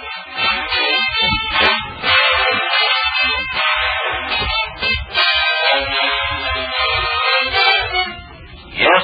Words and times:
Yes, 0.00 0.08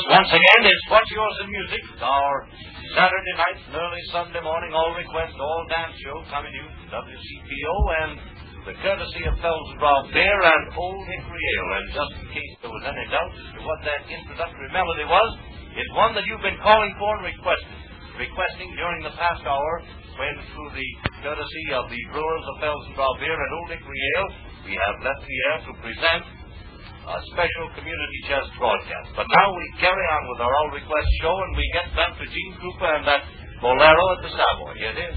once 0.09 0.33
again, 0.33 0.63
it's 0.65 0.87
What's 0.89 1.13
Yours 1.13 1.37
in 1.45 1.53
Music, 1.53 1.85
our 2.01 2.49
Saturday 2.97 3.35
night 3.37 3.61
and 3.69 3.77
early 3.77 4.01
Sunday 4.09 4.41
morning 4.41 4.73
all 4.73 4.97
request, 4.97 5.37
all 5.37 5.69
dance 5.69 5.93
show 6.01 6.25
coming 6.33 6.49
to 6.49 6.65
you 6.65 6.69
from 6.89 6.89
WCPO 7.05 7.77
and 8.01 8.17
the 8.65 8.73
courtesy 8.81 9.29
of 9.29 9.37
Felsenbrau 9.37 10.09
Beer 10.17 10.41
and 10.49 10.65
Old 10.81 11.05
Hickory 11.13 11.45
Ale. 11.61 11.77
And 11.77 11.93
just 11.93 12.13
in 12.25 12.27
case 12.33 12.57
there 12.65 12.73
was 12.73 12.85
any 12.89 13.05
doubt 13.13 13.37
as 13.37 13.53
to 13.53 13.61
what 13.69 13.85
that 13.85 14.01
introductory 14.09 14.73
melody 14.73 15.05
was, 15.05 15.45
it's 15.77 15.93
one 15.93 16.17
that 16.17 16.25
you've 16.25 16.41
been 16.41 16.57
calling 16.65 16.97
for 16.97 17.21
and 17.21 17.29
requesting, 17.29 17.85
requesting 18.17 18.73
during 18.81 19.05
the 19.05 19.13
past 19.13 19.45
hour 19.45 19.85
when 20.17 20.37
through 20.53 20.73
the 20.73 20.89
courtesy 21.21 21.67
of 21.77 21.93
the 21.93 22.01
brewers 22.13 22.45
of 22.49 22.55
Felsenbrau 22.65 23.13
Beer 23.21 23.37
and 23.37 23.53
Old 23.53 23.71
Ale, 23.71 24.29
we 24.65 24.73
have 24.73 24.97
left 25.05 25.23
the 25.29 25.37
air 25.53 25.59
to 25.69 25.73
present 25.85 26.25
a 27.07 27.21
special 27.31 27.67
community 27.77 28.21
chess 28.27 28.49
broadcast. 28.59 29.13
But 29.15 29.29
now 29.29 29.49
we 29.53 29.65
carry 29.79 30.07
on 30.17 30.23
with 30.33 30.41
our 30.41 30.55
all 30.57 30.71
request 30.73 31.09
show 31.21 31.37
and 31.37 31.53
we 31.57 31.69
get 31.73 31.93
back 31.95 32.17
to 32.17 32.25
Gene 32.25 32.55
Cooper 32.59 32.91
and 32.97 33.05
that 33.07 33.23
bolero 33.61 34.05
at 34.17 34.21
the 34.25 34.33
Savoy. 34.33 34.75
Here 34.81 34.97
it 34.97 35.01
is. 35.05 35.17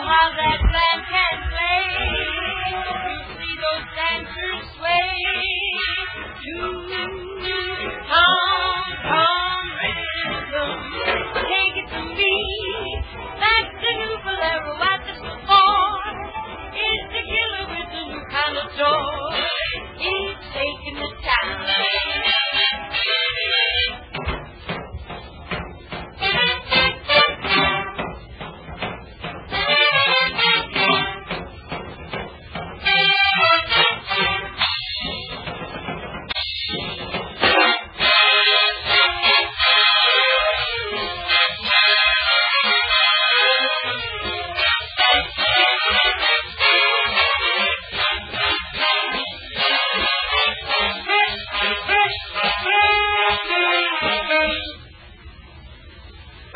How 0.00 0.26
that 0.32 0.60
can 1.04 1.36
play. 1.50 1.84
You 3.10 3.20
see 3.36 3.54
those 3.60 3.86
dancers 3.96 4.64
sway 4.76 5.10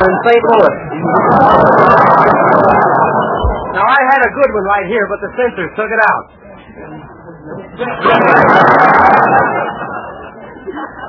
in 0.04 0.14
St. 0.28 0.42
Louis. 0.52 0.76
Now 3.74 3.86
I 3.88 4.00
had 4.12 4.20
a 4.22 4.30
good 4.36 4.50
one 4.52 4.66
right 4.68 4.86
here, 4.86 5.06
but 5.08 5.18
the 5.24 5.30
censors 5.34 5.70
took 5.74 5.90
it 5.90 6.02
out. 6.04 6.24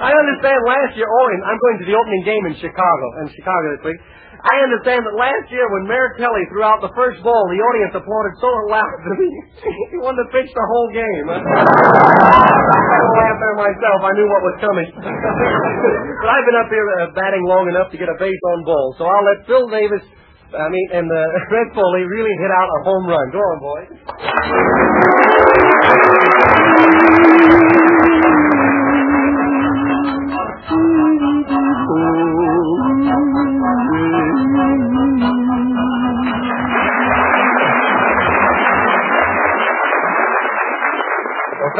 I 0.01 0.11
understand 0.13 0.59
last 0.65 0.97
year, 0.97 1.07
oh, 1.07 1.27
and 1.33 1.41
I'm 1.45 1.57
going 1.57 1.77
to 1.81 1.85
the 1.87 1.95
opening 1.97 2.23
game 2.25 2.45
in 2.51 2.55
Chicago, 2.61 3.05
in 3.25 3.29
Chicago 3.33 3.65
this 3.77 3.83
week. 3.93 4.01
I 4.45 4.61
understand 4.61 5.01
that 5.09 5.17
last 5.17 5.49
year 5.49 5.65
when 5.73 5.89
Mayor 5.89 6.13
Kelly 6.21 6.45
threw 6.53 6.61
out 6.61 6.77
the 6.77 6.93
first 6.93 7.17
ball, 7.25 7.49
the 7.49 7.57
audience 7.57 7.97
applauded 7.97 8.37
so 8.37 8.45
loud 8.69 8.93
that 9.01 9.17
he, 9.17 9.25
he 9.89 9.97
wanted 9.97 10.21
to 10.21 10.29
pitch 10.29 10.53
the 10.53 10.65
whole 10.69 10.93
game. 10.93 11.25
I 11.33 11.41
laughed 11.41 13.41
there 13.41 13.57
myself. 13.57 14.05
I 14.05 14.13
knew 14.13 14.29
what 14.29 14.45
was 14.45 14.53
coming. 14.61 14.85
but 15.01 16.29
I've 16.29 16.45
been 16.45 16.61
up 16.61 16.69
here 16.69 16.85
uh, 17.01 17.09
batting 17.17 17.41
long 17.49 17.65
enough 17.73 17.89
to 17.89 17.97
get 17.97 18.05
a 18.05 18.13
base 18.21 18.37
on 18.53 18.61
ball, 18.69 18.93
so 19.01 19.09
I'll 19.09 19.25
let 19.25 19.49
Phil 19.49 19.65
Davis, 19.65 20.05
I 20.53 20.69
mean, 20.69 20.87
and 20.93 21.09
uh, 21.09 21.25
Red 21.57 21.73
Foley 21.73 22.05
really 22.05 22.37
hit 22.37 22.53
out 22.53 22.69
a 22.69 22.79
home 22.85 23.09
run. 23.09 23.25
Go 23.33 23.41
on, 23.41 23.57
boys. 23.65 23.89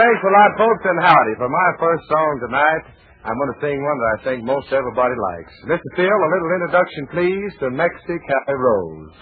Thanks 0.05 0.21
a 0.21 0.29
lot, 0.29 0.53
folks, 0.57 0.85
and 0.85 1.01
howdy. 1.01 1.33
For 1.37 1.49
my 1.49 1.69
first 1.79 2.03
song 2.05 2.39
tonight, 2.45 2.83
I'm 3.25 3.37
going 3.41 3.53
to 3.53 3.59
sing 3.61 3.81
one 3.81 3.97
that 3.97 4.13
I 4.13 4.23
think 4.23 4.45
most 4.45 4.69
everybody 4.71 5.15
likes. 5.17 5.49
Mr. 5.65 5.81
Phil, 5.97 6.05
a 6.05 6.29
little 6.29 6.51
introduction, 6.61 7.07
please, 7.09 7.57
to 7.65 7.73
Mexicali 7.73 8.53
Rose. 8.53 9.17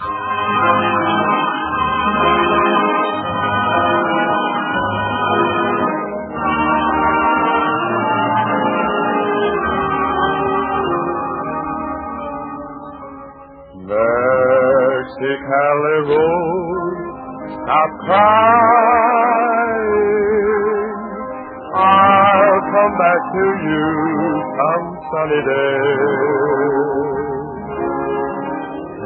Mexicali 14.84 15.96
Rose, 16.12 17.08
stop 17.64 17.90
crying. 18.04 18.94
Come 22.84 22.98
back 23.00 23.22
to 23.32 23.46
you 23.64 23.84
some 24.60 24.86
sunny 25.08 25.40
day. 25.40 25.80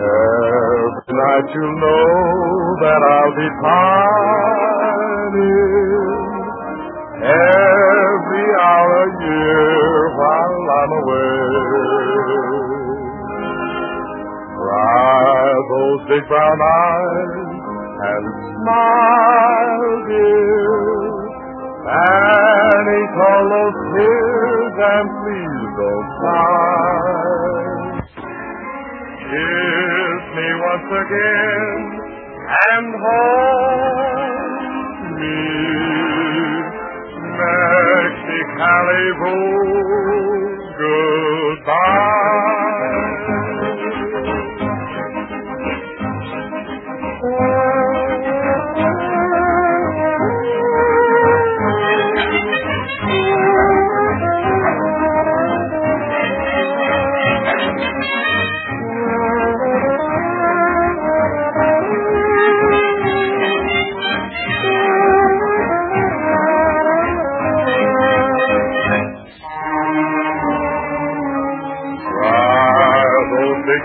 Every 0.02 1.14
night 1.14 1.46
you'll 1.54 1.78
know 1.78 2.74
that 2.82 3.00
I'll 3.06 3.34
be 3.38 3.48
pining. 3.62 5.46
Every 7.22 8.46
hour, 8.66 8.98
a 8.98 9.06
year 9.22 10.10
while 10.18 10.66
I'm 10.82 10.92
away. 10.98 11.38
Dry 14.58 15.54
those 15.70 16.02
big 16.10 16.24
brown 16.26 16.58
eyes 16.66 17.46
and 18.02 18.24
smile, 18.58 19.77
All 23.50 23.72
those 23.96 24.76
and 24.76 25.08
please 25.24 25.68
don't 25.80 26.08
cry. 26.20 28.04
Kiss 29.24 30.22
me 30.36 30.48
once 30.68 30.90
again 31.00 31.80
and 32.68 32.88
hold 33.04 34.36
me. 35.16 35.40
Mexicali 37.40 39.04
Rose, 39.22 40.68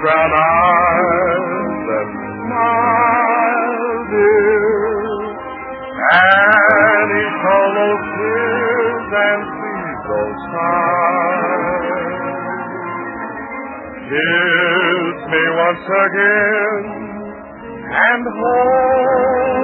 brown 0.04 0.32
eyes 0.36 1.48
that 1.88 2.08
smile, 2.44 4.04
dear, 4.12 5.16
and 6.12 7.08
each 7.24 7.44
almost 7.56 8.08
hears 8.20 9.12
and 9.24 9.42
sees 9.48 10.00
those 10.12 10.40
signs. 10.52 12.04
Kiss 14.12 15.18
me 15.32 15.44
once 15.64 15.88
again 16.04 16.84
and 17.88 18.24
hold 18.40 19.64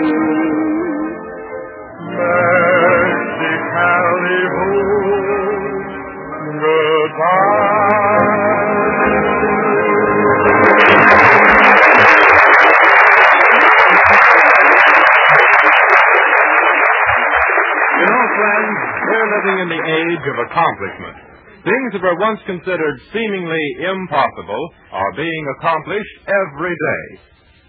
me. 0.00 0.55
Living 19.36 19.56
in 19.64 19.68
the 19.68 19.84
age 19.84 20.24
of 20.24 20.36
accomplishment. 20.48 21.16
Things 21.66 21.90
that 21.92 22.04
were 22.04 22.22
once 22.22 22.40
considered 22.46 22.96
seemingly 23.12 23.64
impossible 23.84 24.64
are 24.92 25.18
being 25.18 25.44
accomplished 25.58 26.16
every 26.24 26.72
day. 26.72 27.04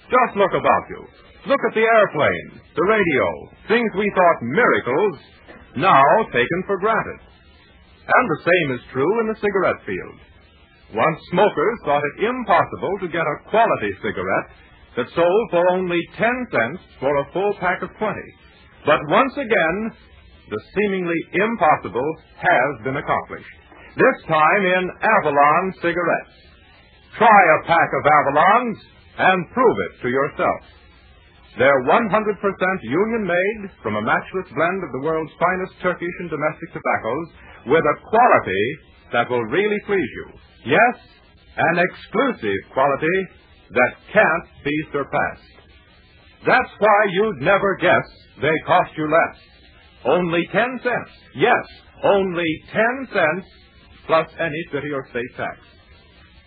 Just 0.07 0.37
look 0.37 0.53
about 0.53 0.85
you. 0.89 1.01
Look 1.49 1.59
at 1.67 1.75
the 1.75 1.83
airplane, 1.83 2.61
the 2.75 2.87
radio, 2.87 3.27
things 3.67 3.89
we 3.97 4.11
thought 4.13 4.53
miracles, 4.53 5.15
now 5.75 6.03
taken 6.31 6.59
for 6.67 6.79
granted. 6.79 7.19
And 8.07 8.25
the 8.29 8.43
same 8.45 8.67
is 8.75 8.91
true 8.93 9.13
in 9.21 9.27
the 9.27 9.41
cigarette 9.41 9.81
field. 9.83 10.19
Once 10.95 11.19
smokers 11.31 11.77
thought 11.83 12.03
it 12.15 12.23
impossible 12.23 12.95
to 13.01 13.11
get 13.11 13.27
a 13.27 13.49
quality 13.49 13.91
cigarette 13.99 14.49
that 14.95 15.11
sold 15.15 15.43
for 15.51 15.63
only 15.71 15.99
10 16.15 16.27
cents 16.51 16.81
for 16.99 17.11
a 17.17 17.27
full 17.33 17.53
pack 17.59 17.81
of 17.81 17.89
20. 17.99 18.15
But 18.85 18.99
once 19.09 19.33
again, 19.35 19.91
the 20.49 20.61
seemingly 20.75 21.19
impossible 21.33 22.09
has 22.39 22.71
been 22.83 22.97
accomplished. 22.97 23.53
This 23.95 24.17
time 24.27 24.63
in 24.63 24.83
Avalon 25.01 25.73
cigarettes. 25.81 26.37
Try 27.17 27.41
a 27.57 27.63
pack 27.65 27.89
of 27.97 28.03
Avalons 28.05 28.77
and 29.17 29.51
prove 29.51 29.77
it 29.89 30.01
to 30.03 30.09
yourself. 30.09 30.61
They're 31.57 31.83
100% 31.89 32.13
union 32.83 33.25
made 33.25 33.71
from 33.81 33.95
a 33.95 34.05
matchless 34.05 34.45
blend 34.53 34.83
of 34.85 34.91
the 34.93 35.01
world's 35.01 35.33
finest 35.41 35.73
Turkish 35.81 36.15
and 36.19 36.29
domestic 36.29 36.69
tobaccos 36.69 37.27
with 37.65 37.81
a 37.81 37.99
quality 38.05 38.65
that 39.11 39.29
will 39.29 39.43
really 39.49 39.81
please 39.87 40.11
you. 40.13 40.27
Yes, 40.77 40.95
an 41.57 41.81
exclusive 41.81 42.61
quality 42.73 43.17
that 43.73 43.93
can't 44.13 44.47
be 44.63 44.77
surpassed. 44.93 45.57
That's 46.45 46.73
why 46.77 46.99
you'd 47.11 47.41
never 47.41 47.75
guess 47.81 48.05
they 48.41 48.53
cost 48.67 48.91
you 48.95 49.09
less. 49.09 49.56
Only 50.05 50.47
10 50.51 50.79
cents. 50.83 51.11
Yes, 51.35 51.65
only 52.03 52.45
10 52.71 53.07
cents 53.13 53.47
plus 54.05 54.27
any 54.39 54.63
city 54.71 54.91
or 54.93 55.05
state 55.09 55.35
tax. 55.35 55.57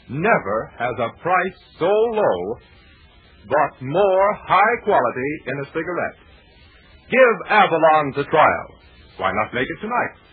Never 0.08 0.73
has 0.79 0.94
a 0.99 1.23
price 1.23 1.58
so 1.79 1.87
low 1.87 2.56
but 3.49 3.82
more 3.82 4.35
high 4.47 4.76
quality 4.85 5.31
in 5.47 5.61
a 5.61 5.67
cigarette. 5.67 6.19
Give 7.11 7.50
Avalon's 7.50 8.17
a 8.19 8.25
trial. 8.25 8.69
Why 9.17 9.32
not 9.32 9.55
make 9.55 9.67
it 9.69 9.81
tonight? 9.81 10.30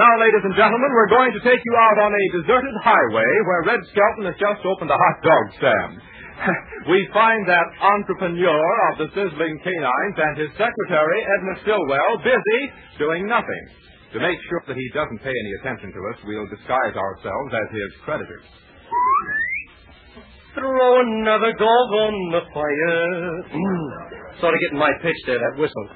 Now, 0.00 0.14
ladies 0.16 0.44
and 0.48 0.56
gentlemen, 0.56 0.88
we're 0.96 1.12
going 1.12 1.32
to 1.36 1.42
take 1.44 1.60
you 1.60 1.74
out 1.76 1.98
on 2.00 2.12
a 2.16 2.24
deserted 2.40 2.76
highway 2.80 3.30
where 3.44 3.68
Red 3.68 3.82
Skelton 3.92 4.24
has 4.32 4.38
just 4.40 4.64
opened 4.64 4.88
a 4.88 4.96
hot 4.96 5.18
dog 5.20 5.44
stand. 5.60 5.92
we 6.92 7.04
find 7.12 7.44
that 7.44 7.68
entrepreneur 7.84 8.64
of 8.88 8.94
the 9.04 9.08
sizzling 9.12 9.60
canines 9.60 10.16
and 10.16 10.34
his 10.40 10.52
secretary, 10.56 11.20
Edna 11.20 11.54
Stillwell, 11.60 12.12
busy 12.24 12.60
doing 12.96 13.28
nothing. 13.28 13.64
To 14.16 14.24
make 14.24 14.40
sure 14.48 14.64
that 14.72 14.74
he 14.80 14.88
doesn't 14.96 15.20
pay 15.20 15.36
any 15.36 15.52
attention 15.60 15.92
to 15.92 16.00
us, 16.10 16.18
we'll 16.24 16.48
disguise 16.48 16.96
ourselves 16.96 17.50
as 17.52 17.68
his 17.68 17.92
creditors. 18.00 18.48
Throw 20.56 20.90
another 20.96 21.52
dog 21.60 21.88
on 22.08 22.14
the 22.40 22.42
fire. 22.56 23.04
sort 24.40 24.56
of 24.56 24.60
getting 24.64 24.80
my 24.80 24.90
pitch 25.04 25.20
there, 25.28 25.38
that 25.38 25.60
whistle. 25.60 25.86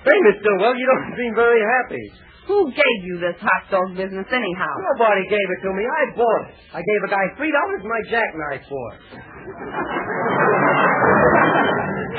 Say, 0.00 0.16
Miss 0.32 0.40
Stillwell, 0.40 0.74
you 0.74 0.86
don't 0.88 1.12
seem 1.20 1.32
very 1.36 1.60
happy. 1.60 2.24
Who 2.44 2.68
gave 2.68 2.98
you 3.08 3.16
this 3.24 3.40
hot 3.40 3.64
dog 3.72 3.96
business 3.96 4.28
anyhow? 4.28 4.72
Nobody 4.92 5.24
gave 5.32 5.48
it 5.48 5.60
to 5.64 5.70
me. 5.72 5.80
I 5.80 6.02
bought 6.12 6.42
it. 6.52 6.54
I 6.76 6.80
gave 6.84 7.00
a 7.08 7.10
guy 7.10 7.24
three 7.40 7.48
dollars 7.48 7.80
my 7.88 8.00
jackknife 8.12 8.64
for 8.68 8.86
it. 8.92 9.00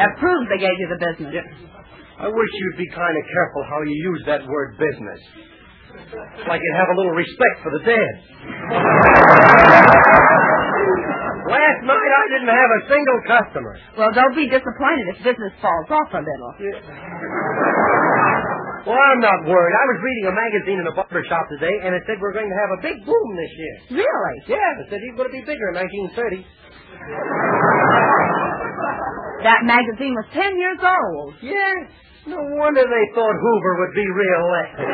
That 0.02 0.12
proves 0.18 0.46
they 0.50 0.58
gave 0.60 0.78
you 0.82 0.88
the 0.90 1.00
business. 1.14 1.46
I 2.18 2.28
wish 2.28 2.52
you'd 2.58 2.80
be 2.80 2.90
kind 2.96 3.14
of 3.14 3.24
careful 3.28 3.62
how 3.70 3.80
you 3.86 3.94
use 3.94 4.22
that 4.26 4.42
word 4.48 4.80
business. 4.82 5.22
It's 5.96 6.48
like 6.48 6.60
you'd 6.64 6.80
have 6.80 6.90
a 6.90 6.98
little 6.98 7.16
respect 7.16 7.56
for 7.62 7.72
the 7.78 7.84
dead. 7.86 8.14
Last 11.46 11.80
night 11.86 12.12
I 12.18 12.26
didn't 12.34 12.50
have 12.50 12.72
a 12.74 12.82
single 12.90 13.20
customer. 13.30 13.74
Well, 13.94 14.12
don't 14.12 14.36
be 14.36 14.50
disappointed 14.50 15.06
if 15.14 15.18
business 15.24 15.54
falls 15.62 15.90
off 15.94 16.10
a 16.18 16.22
little. 16.26 16.52
Well, 18.86 18.94
I'm 19.02 19.18
not 19.18 19.50
worried. 19.50 19.74
I 19.74 19.86
was 19.90 20.00
reading 20.06 20.26
a 20.30 20.36
magazine 20.38 20.78
in 20.78 20.86
a 20.86 20.94
barber 20.94 21.26
shop 21.26 21.50
today, 21.58 21.74
and 21.82 21.98
it 21.98 22.06
said 22.06 22.22
we're 22.22 22.38
going 22.38 22.46
to 22.46 22.60
have 22.62 22.72
a 22.78 22.80
big 22.86 22.98
boom 23.02 23.28
this 23.34 23.54
year. 23.58 23.76
Really? 24.06 24.36
Yeah, 24.46 24.82
it 24.86 24.86
said 24.94 25.02
he's 25.02 25.18
going 25.18 25.26
to 25.26 25.34
be 25.34 25.42
bigger 25.42 25.74
in 25.74 25.82
1930. 26.14 26.46
That 29.42 29.66
magazine 29.66 30.14
was 30.14 30.30
ten 30.38 30.54
years 30.54 30.78
old. 30.86 31.34
Yeah. 31.42 31.74
No 32.30 32.38
wonder 32.58 32.82
they 32.82 33.06
thought 33.14 33.34
Hoover 33.38 33.74
would 33.86 33.94
be 33.98 34.06
reelected. 34.06 34.90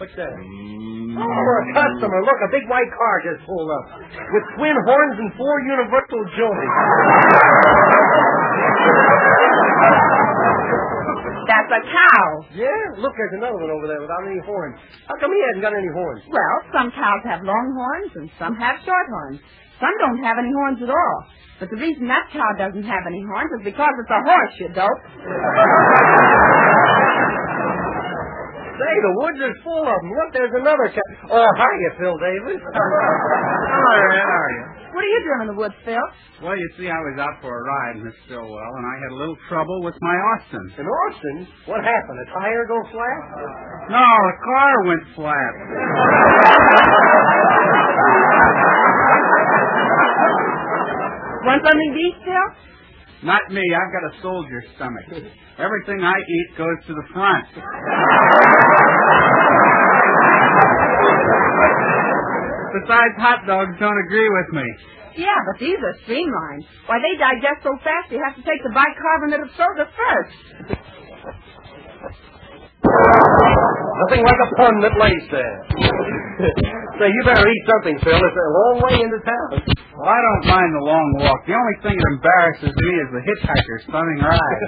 What's 0.00 0.16
that? 0.16 0.32
Oh, 0.32 1.24
a 1.24 1.64
customer. 1.76 2.20
Look, 2.24 2.40
a 2.40 2.50
big 2.52 2.64
white 2.72 2.88
car 2.96 3.14
just 3.20 3.44
pulled 3.44 3.68
up. 3.68 4.00
With 4.12 4.44
twin 4.56 4.76
horns 4.88 5.16
and 5.20 5.28
four 5.36 5.56
universal 5.68 6.20
joints. 6.36 6.72
That's 11.50 11.70
a 11.72 11.82
cow. 11.82 12.26
Yeah, 12.54 12.80
look, 13.02 13.12
there's 13.16 13.34
another 13.36 13.58
one 13.58 13.70
over 13.70 13.86
there 13.90 14.00
without 14.00 14.22
any 14.26 14.38
horns. 14.46 14.78
How 15.08 15.16
come 15.18 15.32
he 15.34 15.40
hasn't 15.50 15.62
got 15.66 15.74
any 15.74 15.90
horns? 15.90 16.22
Well, 16.30 16.56
some 16.72 16.88
cows 16.94 17.22
have 17.26 17.42
long 17.42 17.66
horns 17.74 18.12
and 18.16 18.30
some 18.38 18.54
have 18.56 18.76
short 18.86 19.06
horns. 19.10 19.40
Some 19.80 19.94
don't 19.98 20.22
have 20.22 20.38
any 20.38 20.52
horns 20.52 20.78
at 20.82 20.90
all. 20.90 21.18
But 21.58 21.68
the 21.70 21.76
reason 21.76 22.06
that 22.08 22.28
cow 22.32 22.50
doesn't 22.56 22.84
have 22.84 23.04
any 23.06 23.22
horns 23.26 23.50
is 23.60 23.64
because 23.64 23.92
it's 23.98 24.12
a 24.12 24.22
horse, 24.22 24.54
you 24.60 24.68
dope. 24.72 25.02
Say, 28.80 28.94
the 29.04 29.14
woods 29.20 29.40
are 29.44 29.56
full 29.60 29.84
of 29.84 29.92
them. 30.00 30.08
Look, 30.16 30.30
there's 30.32 30.56
another 30.56 30.88
cat. 30.88 31.04
Oh, 31.28 31.50
hiya, 31.52 31.90
Phil 32.00 32.16
Davis. 32.16 32.60
Hello, 32.72 33.92
Red. 34.08 34.24
How 34.24 34.40
are 34.40 34.52
you? 34.56 34.64
What 34.96 35.04
are 35.04 35.12
you 35.12 35.20
doing 35.22 35.40
in 35.44 35.48
the 35.52 35.58
woods, 35.60 35.76
Phil? 35.84 36.06
Well, 36.42 36.56
you 36.56 36.68
see, 36.80 36.88
I 36.88 36.96
was 36.96 37.16
out 37.20 37.36
for 37.44 37.52
a 37.52 37.62
ride, 37.62 38.00
Miss 38.00 38.16
Stillwell, 38.24 38.72
and 38.80 38.84
I 38.88 38.94
had 39.04 39.10
a 39.12 39.18
little 39.20 39.36
trouble 39.52 39.84
with 39.84 39.94
my 40.00 40.16
Austin. 40.32 40.64
In 40.80 40.86
Austin? 40.88 41.36
What 41.68 41.84
happened? 41.84 42.18
A 42.24 42.28
tire 42.32 42.64
go 42.66 42.80
flat? 42.90 43.20
No, 43.92 44.00
the 44.02 44.36
car 44.48 44.74
went 44.88 45.04
flat. 45.14 45.52
Want 51.44 51.60
something 51.64 51.90
to 51.94 52.00
eat, 52.00 52.16
Phil? 52.24 52.46
Not 53.22 53.42
me. 53.50 53.60
I've 53.60 53.92
got 53.92 54.04
a 54.16 54.22
soldier 54.22 54.64
stomach. 54.76 55.04
Everything 55.58 56.02
I 56.04 56.16
eat 56.16 56.56
goes 56.56 56.78
to 56.86 56.94
the 56.94 57.06
front. 57.12 57.46
Besides, 62.80 63.14
hot 63.18 63.44
dogs 63.46 63.74
don't 63.78 63.98
agree 64.06 64.28
with 64.30 64.48
me. 64.54 64.66
Yeah, 65.18 65.34
but 65.52 65.58
these 65.58 65.76
are 65.76 65.96
streamlined. 66.06 66.64
Why, 66.86 66.96
they 67.02 67.18
digest 67.18 67.66
so 67.66 67.74
fast 67.82 68.12
you 68.14 68.22
have 68.22 68.36
to 68.38 68.44
take 68.46 68.62
the 68.62 68.70
bicarbonate 68.70 69.42
of 69.42 69.50
soda 69.58 69.90
first. 69.90 70.36
Nothing 74.06 74.22
like 74.24 74.40
a 74.40 74.48
pun 74.56 74.80
that 74.80 74.94
lays 74.96 75.26
there. 75.34 75.56
Say, 77.00 77.08
you 77.08 77.22
better 77.24 77.48
eat 77.48 77.64
something, 77.64 77.96
Phil. 78.04 78.12
It's 78.12 78.36
a 78.36 78.48
long 78.52 78.76
way 78.84 79.00
into 79.00 79.16
town. 79.24 79.56
Well, 79.96 80.04
I 80.04 80.20
don't 80.20 80.44
mind 80.52 80.68
the 80.68 80.84
long 80.84 81.08
walk. 81.24 81.40
The 81.48 81.56
only 81.56 81.76
thing 81.80 81.96
that 81.96 82.08
embarrasses 82.12 82.76
me 82.76 82.90
is 83.00 83.08
the 83.16 83.24
hitchhiker's 83.24 83.84
bumming 83.88 84.20
ride. 84.20 84.60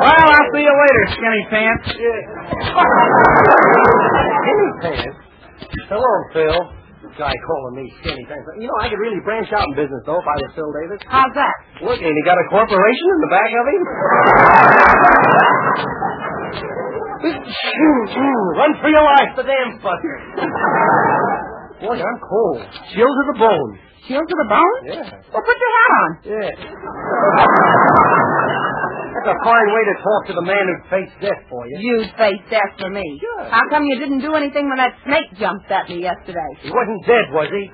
Well, 0.00 0.24
I'll 0.24 0.48
see 0.56 0.64
you 0.64 0.72
later, 0.72 1.04
skinny 1.20 1.44
pants. 1.52 1.84
Any 4.40 4.68
pants? 4.80 5.20
Hello, 5.92 6.12
Phil. 6.32 6.60
Guy 7.20 7.34
calling 7.44 7.74
me 7.76 7.92
skinny. 8.00 8.24
pants. 8.24 8.48
You 8.56 8.64
know, 8.72 8.78
I 8.80 8.88
could 8.88 8.96
really 9.04 9.20
branch 9.20 9.52
out 9.52 9.68
in 9.68 9.74
business, 9.76 10.00
though, 10.08 10.16
if 10.16 10.24
I 10.24 10.36
was 10.40 10.50
Phil 10.56 10.72
Davis. 10.80 11.04
How's 11.04 11.34
that? 11.36 11.52
Look, 11.84 12.00
ain't 12.00 12.16
he 12.16 12.24
got 12.24 12.40
a 12.40 12.46
corporation 12.48 13.06
in 13.12 13.20
the 13.20 13.28
back 13.28 13.52
of 13.52 13.64
him? 13.68 13.82
Run 17.20 18.72
for 18.80 18.88
your 18.88 19.04
life, 19.04 19.36
the 19.36 19.44
damn 19.44 19.76
fucker. 19.84 20.16
Boy, 21.84 21.96
I'm 22.00 22.18
cold. 22.24 22.60
Chilled 22.92 23.16
to 23.16 23.24
the 23.32 23.38
bone. 23.40 23.78
Chilled 24.08 24.28
to 24.28 24.36
the 24.36 24.48
bone? 24.48 24.80
Yeah. 24.84 25.04
Well, 25.32 25.42
put 25.44 25.56
your 25.56 25.72
hat 25.76 25.92
on. 26.00 26.08
Yeah. 26.24 26.50
That's 29.10 29.36
a 29.36 29.38
fine 29.44 29.68
way 29.68 29.82
to 29.84 29.94
talk 30.00 30.22
to 30.32 30.34
the 30.38 30.46
man 30.48 30.64
who 30.64 30.74
faced 30.88 31.12
death 31.20 31.42
for 31.50 31.66
you. 31.68 31.76
You 31.80 32.04
faced 32.16 32.48
death 32.48 32.72
for 32.80 32.88
me. 32.88 33.04
Sure. 33.20 33.44
How 33.50 33.60
come 33.68 33.84
you 33.84 33.98
didn't 33.98 34.20
do 34.20 34.32
anything 34.34 34.68
when 34.68 34.78
that 34.78 34.96
snake 35.04 35.28
jumped 35.36 35.68
at 35.70 35.88
me 35.90 36.00
yesterday? 36.00 36.48
He 36.62 36.70
wasn't 36.72 37.04
dead, 37.04 37.28
was 37.32 37.48
he? 37.52 37.64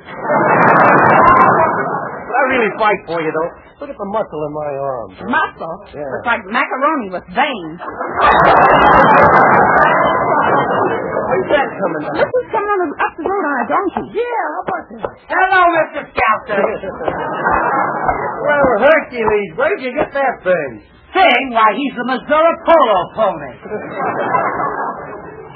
I 2.36 2.40
really 2.50 2.72
fight 2.78 2.98
for 3.06 3.22
you, 3.22 3.30
though. 3.30 3.50
Look 3.80 3.90
at 3.92 3.98
the 4.00 4.08
muscle 4.08 4.40
in 4.48 4.52
my 4.56 4.70
arm. 4.80 5.08
Muscle? 5.28 5.76
Yeah. 5.92 6.08
Looks 6.08 6.26
like 6.26 6.42
macaroni 6.48 7.08
with 7.12 7.24
veins. 7.36 7.78
Coming 11.86 12.02
from? 12.02 12.14
Look 12.18 12.30
who's 12.34 12.50
coming 12.50 12.70
on 12.70 12.78
the, 12.82 12.88
up 12.98 13.12
the 13.14 13.24
road 13.26 13.44
on 13.46 13.54
a 13.62 13.66
donkey. 13.70 14.04
Yeah, 14.18 14.42
how 14.50 14.62
about 14.66 14.84
that? 14.90 15.14
Hello, 15.30 15.62
Mr. 15.78 16.02
Skelter. 16.10 16.62
well, 18.42 18.66
Hercules, 18.82 19.50
where'd 19.54 19.80
you 19.82 19.92
get 19.94 20.10
that 20.10 20.34
thing? 20.42 20.70
Thing? 21.14 21.42
Why, 21.54 21.70
he's 21.72 21.94
the 21.94 22.06
Missouri 22.10 22.54
Polo 22.66 22.98
pony. 23.14 23.52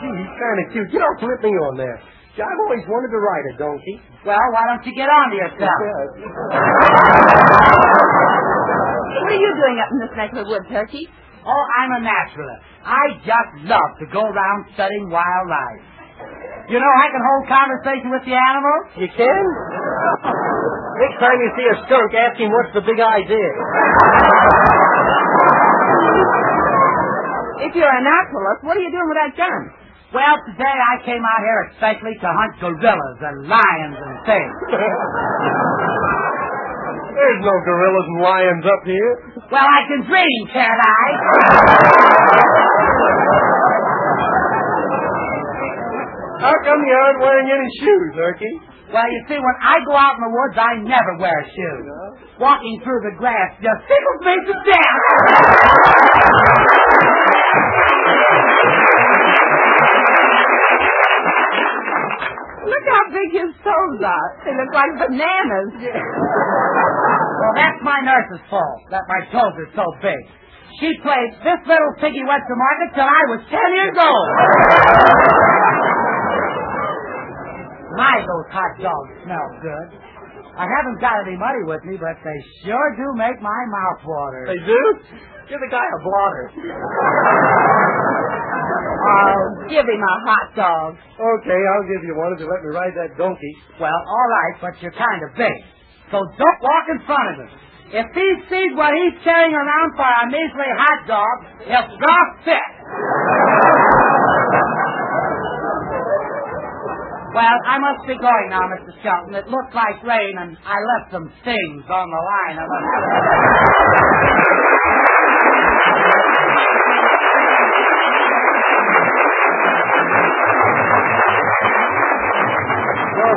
Gee, 0.01 0.15
he's 0.15 0.33
kind 0.39 0.59
of 0.63 0.67
cute. 0.73 0.89
You 0.95 1.01
don't 1.03 1.19
flip 1.21 1.41
me 1.43 1.53
on 1.69 1.77
there. 1.77 1.99
Gee, 2.39 2.47
I've 2.47 2.61
always 2.65 2.87
wanted 2.87 3.11
to 3.13 3.21
ride 3.21 3.47
a 3.53 3.55
donkey. 3.59 3.97
Well, 4.25 4.47
why 4.55 4.63
don't 4.71 4.85
you 4.87 4.95
get 4.95 5.11
on 5.11 5.27
to 5.35 5.37
yourself? 5.37 5.81
What 9.21 9.33
are 9.35 9.43
you 9.43 9.53
doing 9.53 9.77
up 9.83 9.91
in 9.93 9.99
this 10.01 10.15
neck 10.17 10.31
of 10.33 10.39
the 10.47 10.49
woods, 10.49 10.67
Turkey? 10.71 11.09
Oh, 11.45 11.65
I'm 11.81 11.93
a 11.93 12.01
naturalist. 12.05 12.63
I 12.85 13.05
just 13.25 13.69
love 13.69 13.91
to 14.01 14.07
go 14.13 14.23
around 14.25 14.65
studying 14.75 15.09
wildlife. 15.09 16.00
You 16.71 16.79
know, 16.79 16.95
I 17.03 17.11
can 17.11 17.19
hold 17.19 17.51
conversation 17.51 18.15
with 18.15 18.23
the 18.23 18.31
animals. 18.31 18.95
You 18.95 19.11
can? 19.11 19.43
Next 21.03 21.19
time 21.19 21.35
you 21.43 21.51
see 21.59 21.67
a 21.67 21.75
skunk, 21.83 22.15
ask 22.15 22.39
him 22.39 22.55
what's 22.55 22.71
the 22.79 22.87
big 22.87 22.95
idea. 22.95 23.51
If 27.67 27.75
you're 27.75 27.91
a 27.91 28.03
naturalist, 28.07 28.63
what 28.63 28.79
are 28.79 28.85
you 28.87 28.95
doing 28.95 29.09
with 29.11 29.19
that 29.19 29.35
gun? 29.35 29.75
Well, 30.15 30.39
today 30.47 30.71
I 30.71 31.03
came 31.03 31.27
out 31.27 31.43
here 31.43 31.75
especially 31.75 32.15
to 32.23 32.29
hunt 32.31 32.55
gorillas 32.63 33.19
and 33.19 33.51
lions 33.51 33.99
and 33.99 34.15
things. 34.31 34.55
There's 37.19 37.43
no 37.43 37.55
gorillas 37.67 38.07
and 38.15 38.23
lions 38.23 38.63
up 38.63 38.83
here. 38.87 39.43
Well, 39.51 39.67
I 39.67 39.91
can 39.91 40.07
dream, 40.07 40.41
can't 40.55 40.83
I? 40.87 41.03
How 46.41 46.57
come 46.65 46.81
you 46.89 46.95
aren't 46.97 47.21
wearing 47.21 47.49
any 47.53 47.69
shoes, 47.85 48.13
Herky? 48.17 48.53
Well, 48.93 49.07
you 49.07 49.21
see, 49.29 49.37
when 49.39 49.57
I 49.63 49.77
go 49.87 49.95
out 49.95 50.17
in 50.17 50.23
the 50.25 50.33
woods, 50.33 50.57
I 50.57 50.73
never 50.83 51.13
wear 51.21 51.39
shoes. 51.53 51.85
Walking 52.41 52.81
through 52.83 53.01
the 53.13 53.15
grass 53.21 53.55
just 53.61 53.81
tickles 53.87 54.21
me 54.25 54.35
to 54.49 54.55
death. 54.65 56.01
Look 62.61 62.85
how 62.87 63.05
big 63.11 63.31
his 63.33 63.53
toes 63.65 64.01
are. 64.05 64.29
They 64.45 64.53
look 64.55 64.73
like 64.73 64.93
bananas. 65.01 65.71
Well, 65.81 67.55
that's 67.57 67.81
my 67.83 67.99
nurse's 68.05 68.45
fault, 68.53 68.81
that 68.93 69.05
my 69.09 69.21
toes 69.33 69.55
are 69.57 69.73
so 69.75 69.87
big. 70.05 70.21
She 70.79 70.93
played 71.03 71.31
This 71.43 71.61
Little 71.67 71.93
Piggy 72.01 72.23
Went 72.25 72.45
to 72.47 72.55
Market 72.57 72.89
till 72.95 73.09
I 73.09 73.23
was 73.33 73.41
10 73.49 73.59
years 73.81 73.97
old. 73.99 74.29
My, 77.97 78.15
those 78.23 78.49
hot 78.55 78.73
dogs 78.79 79.13
smell 79.27 79.49
good. 79.63 79.89
I 80.57 80.67
haven't 80.67 81.01
got 81.01 81.25
any 81.27 81.39
money 81.39 81.63
with 81.65 81.83
me, 81.87 81.97
but 81.97 82.19
they 82.23 82.39
sure 82.67 82.89
do 82.99 83.07
make 83.17 83.41
my 83.41 83.61
mouth 83.71 84.01
water. 84.05 84.51
They 84.51 84.61
do? 84.61 84.83
Give 85.49 85.59
the 85.59 85.71
guy 85.71 85.83
a 85.83 86.01
blotter. 86.03 86.47
Oh, 89.01 89.41
give 89.67 89.87
him 89.87 90.03
a 90.03 90.17
hot 90.29 90.49
dog. 90.55 90.91
Okay, 91.17 91.61
I'll 91.65 91.89
give 91.89 92.03
you 92.07 92.15
one 92.15 92.35
if 92.35 92.41
you 92.41 92.49
let 92.51 92.63
me 92.63 92.71
ride 92.71 92.95
that 92.95 93.17
donkey. 93.17 93.55
Well, 93.81 94.01
all 94.07 94.29
right, 94.29 94.55
but 94.61 94.75
you're 94.83 94.95
kind 94.95 95.21
of 95.25 95.35
big. 95.35 95.57
So 96.11 96.19
don't 96.21 96.61
walk 96.63 96.85
in 96.95 96.99
front 97.07 97.27
of 97.35 97.37
him. 97.47 97.51
If 97.91 98.07
he 98.15 98.29
sees 98.47 98.71
what 98.79 98.95
he's 98.95 99.19
carrying 99.27 99.51
around 99.51 99.91
for 99.99 100.07
a 100.07 100.23
measly 100.31 100.71
hot 100.79 101.01
dog, 101.11 101.37
he'll 101.67 101.91
drop 101.99 102.29
fit. 102.47 102.71
Well, 107.41 107.57
I 107.65 107.81
must 107.81 108.05
be 108.05 108.13
going 108.21 108.53
now, 108.53 108.69
Mr. 108.69 108.93
Shelton. 109.01 109.33
It 109.33 109.49
looked 109.49 109.73
like 109.73 109.97
rain, 110.05 110.37
and 110.37 110.61
I 110.61 110.77
left 110.77 111.09
some 111.09 111.25
things 111.41 111.81
on 111.89 112.07
the 112.13 112.21
line. 112.21 112.61
No 112.61 112.69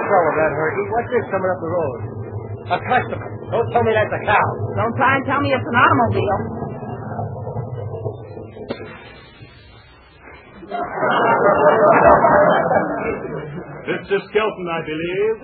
trouble, 0.04 0.34
that 0.36 0.52
Herky. 0.52 0.84
What's 0.92 1.08
this 1.08 1.24
coming 1.32 1.48
up 1.48 1.64
the 1.64 1.72
road? 1.72 2.00
A 2.76 2.80
customer. 2.84 3.24
Don't 3.56 3.72
tell 3.72 3.88
me 3.88 3.96
that's 3.96 4.12
a 4.12 4.20
cow. 4.28 4.46
Don't 4.84 4.96
try 5.00 5.16
and 5.16 5.24
tell 5.32 5.40
me 5.40 5.48
it's 5.48 5.64
an 5.64 5.80
automobile. 5.80 6.40
Mr. 13.84 14.16
Skelton, 14.32 14.68
I 14.72 14.80
believe. 14.88 15.36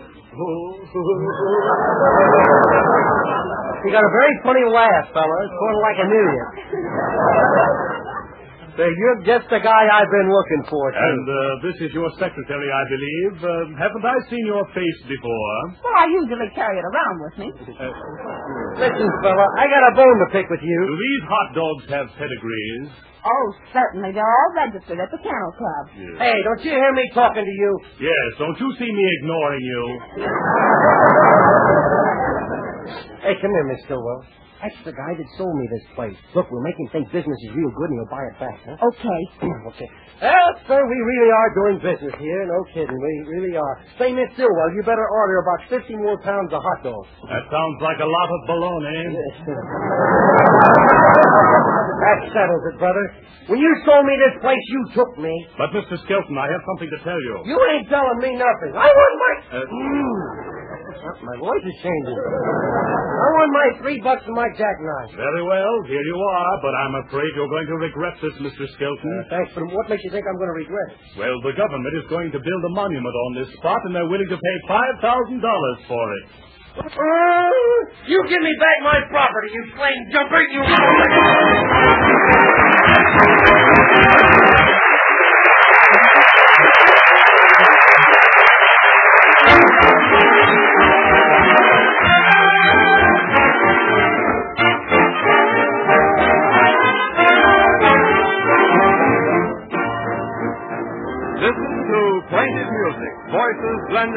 You 3.84 3.92
got 3.92 4.04
a 4.04 4.14
very 4.16 4.36
funny 4.44 4.64
laugh, 4.72 5.12
fella. 5.12 5.40
Sort 5.52 5.74
of 5.76 5.82
like 5.84 6.00
a 6.00 6.08
million. 6.08 6.48
Say, 8.80 8.88
you're 8.88 9.20
just 9.28 9.44
the 9.52 9.60
guy 9.60 9.84
I've 9.92 10.08
been 10.08 10.32
looking 10.32 10.64
for, 10.72 10.88
too. 10.96 11.04
And 11.04 11.26
uh, 11.28 11.36
this 11.68 11.76
is 11.84 11.92
your 11.92 12.08
secretary, 12.16 12.70
I 12.72 12.84
believe. 12.88 13.34
Uh, 13.44 13.52
haven't 13.76 14.06
I 14.08 14.16
seen 14.32 14.40
your 14.48 14.64
face 14.72 15.00
before? 15.04 15.56
Well, 15.84 15.98
I 16.00 16.08
usually 16.08 16.48
carry 16.56 16.80
it 16.80 16.88
around 16.88 17.18
with 17.20 17.36
me. 17.44 17.48
Listen, 18.80 19.10
fella, 19.20 19.46
I 19.60 19.68
got 19.68 19.84
a 19.84 19.94
bone 20.00 20.18
to 20.24 20.28
pick 20.32 20.48
with 20.48 20.64
you. 20.64 20.80
Do 20.88 20.96
these 20.96 21.24
hot 21.28 21.50
dogs 21.52 21.84
have 21.92 22.08
pedigrees? 22.16 22.88
Oh, 23.20 23.46
certainly. 23.76 24.16
They're 24.16 24.24
all 24.24 24.52
registered 24.56 24.96
at 25.04 25.12
the 25.12 25.20
Kennel 25.28 25.54
Club. 25.60 25.84
Hey, 26.16 26.40
don't 26.48 26.64
you 26.64 26.72
hear 26.72 26.94
me 26.96 27.04
talking 27.12 27.44
to 27.44 27.56
you? 27.60 27.72
Yes, 28.00 28.28
don't 28.40 28.56
you 28.64 28.70
see 28.80 28.88
me 28.88 29.06
ignoring 29.20 29.60
you? 29.68 29.84
Hey, 33.28 33.36
come 33.44 33.52
here, 33.52 33.68
Miss 33.76 33.84
Stillwell. 33.92 34.24
That's 34.60 34.76
the 34.84 34.92
guy 34.92 35.12
that 35.16 35.28
sold 35.40 35.56
me 35.56 35.66
this 35.72 35.88
place. 35.96 36.20
Look, 36.36 36.52
we'll 36.52 36.60
make 36.68 36.76
him 36.76 36.92
think 36.92 37.08
business 37.16 37.40
is 37.48 37.52
real 37.56 37.72
good 37.72 37.90
and 37.96 37.98
he'll 38.04 38.12
buy 38.12 38.24
it 38.28 38.36
back, 38.44 38.60
huh? 38.68 38.76
Okay. 38.92 39.22
okay. 39.72 39.88
Well, 40.20 40.52
sir, 40.68 40.84
we 40.84 40.98
really 41.00 41.32
are 41.32 41.52
doing 41.56 41.76
business 41.80 42.12
here. 42.20 42.44
No 42.44 42.60
kidding. 42.76 42.92
We 42.92 43.14
really 43.40 43.56
are. 43.56 43.76
Say, 43.96 44.12
Miss 44.12 44.28
Stillwell, 44.36 44.70
you 44.76 44.84
better 44.84 45.08
order 45.08 45.40
about 45.40 45.64
50 45.80 45.96
more 46.04 46.20
pounds 46.28 46.52
of 46.52 46.60
hot 46.60 46.84
dogs. 46.84 47.08
That 47.32 47.48
sounds 47.48 47.80
like 47.80 48.04
a 48.04 48.10
lot 48.12 48.28
of 48.28 48.40
baloney. 48.52 49.00
that 52.04 52.20
settles 52.36 52.64
it, 52.76 52.76
brother. 52.84 53.06
When 53.48 53.64
you 53.64 53.72
sold 53.88 54.04
me 54.04 54.16
this 54.28 54.44
place, 54.44 54.60
you 54.76 54.82
took 54.92 55.12
me. 55.24 55.32
But, 55.56 55.72
Mr. 55.72 55.96
Skelton, 56.04 56.36
I 56.36 56.52
have 56.52 56.64
something 56.76 56.92
to 56.92 57.00
tell 57.08 57.20
you. 57.24 57.48
You 57.48 57.58
ain't 57.80 57.88
telling 57.88 58.20
me 58.20 58.36
nothing. 58.36 58.76
I 58.76 58.92
want 58.92 59.14
my... 59.24 59.34
Uh, 59.56 59.64
Mm. 59.72 60.59
My 60.90 61.38
voice 61.38 61.62
is 61.62 61.78
changing. 61.86 62.18
I 62.18 63.28
want 63.38 63.52
my 63.54 63.68
three 63.84 64.00
bucks 64.02 64.26
and 64.26 64.34
my 64.34 64.50
jackknife. 64.58 65.14
Very 65.14 65.44
well, 65.46 65.74
here 65.86 66.02
you 66.02 66.18
are, 66.18 66.54
but 66.66 66.74
I'm 66.74 66.96
afraid 67.06 67.30
you're 67.38 67.52
going 67.52 67.68
to 67.70 67.78
regret 67.78 68.16
this, 68.26 68.34
Mr. 68.42 68.66
Skelton. 68.74 69.14
Thanks, 69.30 69.54
but 69.54 69.70
what 69.70 69.86
makes 69.86 70.02
you 70.02 70.10
think 70.10 70.26
I'm 70.26 70.40
going 70.42 70.50
to 70.50 70.60
regret 70.66 70.98
it? 70.98 70.98
Well, 71.14 71.38
the 71.46 71.54
government 71.54 71.94
is 71.94 72.10
going 72.10 72.34
to 72.34 72.40
build 72.42 72.62
a 72.66 72.74
monument 72.74 73.14
on 73.14 73.32
this 73.38 73.54
spot, 73.62 73.86
and 73.86 73.94
they're 73.94 74.10
willing 74.10 74.30
to 74.34 74.40
pay 74.40 74.56
$5,000 74.66 75.86
for 75.86 76.06
it. 76.10 76.26
Uh, 76.80 76.86
you 78.08 78.18
give 78.30 78.42
me 78.42 78.54
back 78.58 78.78
my 78.82 78.98
property, 79.14 79.50
you 79.54 79.64
flame 79.76 80.02
jumper, 80.10 80.42
you... 80.42 80.64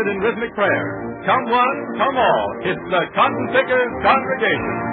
in 0.08 0.18
rhythmic 0.18 0.54
prayer. 0.54 0.84
Come 1.26 1.44
one, 1.50 1.76
come 1.98 2.16
all. 2.16 2.46
It's 2.64 2.84
the 2.90 3.02
Cotton 3.14 3.46
Pickers 3.54 3.92
Congregation. 4.02 4.92